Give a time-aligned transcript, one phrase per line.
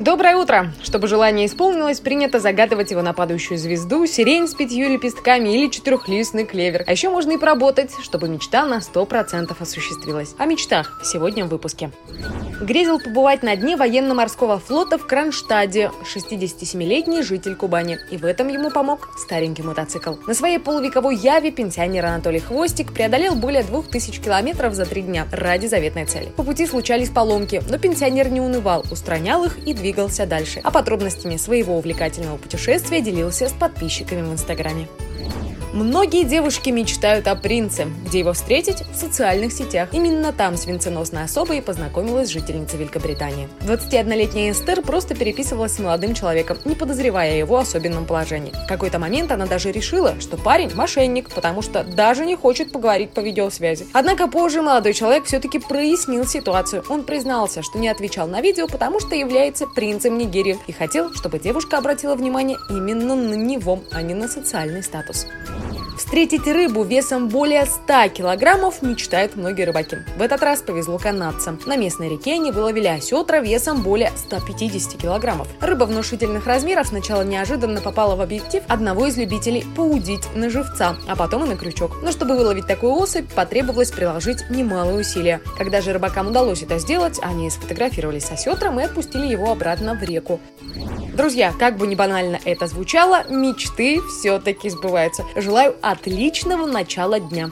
[0.00, 0.72] Доброе утро!
[0.82, 6.44] Чтобы желание исполнилось, принято загадывать его на падающую звезду, сирень с пятью лепестками или четырехлистный
[6.44, 6.82] клевер.
[6.86, 10.34] А еще можно и поработать, чтобы мечта на 100% осуществилась.
[10.36, 11.92] О мечтах сегодня в выпуске.
[12.60, 17.98] Грезил побывать на дне военно-морского флота в Кронштаде 67-летний житель Кубани.
[18.10, 20.14] И в этом ему помог старенький мотоцикл.
[20.26, 25.66] На своей полувековой яве пенсионер Анатолий Хвостик преодолел более 2000 километров за три дня ради
[25.66, 26.32] заветной цели.
[26.36, 30.60] По пути случались поломки, но пенсионер не унывал, устранял их и двигался дальше.
[30.62, 34.88] А подробностями своего увлекательного путешествия делился с подписчиками в Инстаграме.
[35.74, 39.88] Многие девушки мечтают о принце, где его встретить в социальных сетях.
[39.90, 43.48] Именно там с венценосной особой познакомилась жительница Великобритании.
[43.62, 48.52] 21-летняя Эстер просто переписывалась с молодым человеком, не подозревая о его особенном положении.
[48.52, 53.10] В какой-то момент она даже решила, что парень– мошенник, потому что даже не хочет поговорить
[53.10, 53.88] по видеосвязи.
[53.92, 56.84] Однако позже молодой человек все-таки прояснил ситуацию.
[56.88, 61.40] Он признался, что не отвечал на видео, потому что является принцем Нигерии и хотел, чтобы
[61.40, 65.26] девушка обратила внимание именно на него, а не на социальный статус.
[65.96, 69.98] Встретить рыбу весом более 100 килограммов мечтают многие рыбаки.
[70.16, 71.60] В этот раз повезло канадцам.
[71.66, 75.46] На местной реке они выловили осетра весом более 150 килограммов.
[75.60, 81.14] Рыба внушительных размеров сначала неожиданно попала в объектив одного из любителей поудить на живца, а
[81.14, 82.02] потом и на крючок.
[82.02, 85.40] Но чтобы выловить такую особь, потребовалось приложить немалые усилия.
[85.56, 90.02] Когда же рыбакам удалось это сделать, они сфотографировались с осетром и отпустили его обратно в
[90.02, 90.40] реку.
[91.14, 95.24] Друзья, как бы не банально это звучало, мечты все-таки сбываются.
[95.36, 97.50] Желаю отличного начала дня.